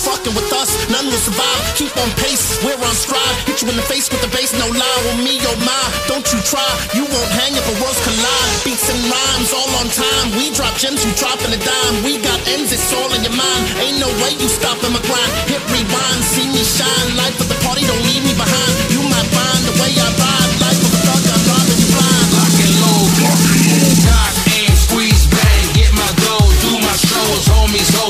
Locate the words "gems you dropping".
10.80-11.52